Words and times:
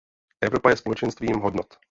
Evropa 0.41 0.69
je 0.69 0.77
společenstvím 0.77 1.39
hodnot. 1.39 1.73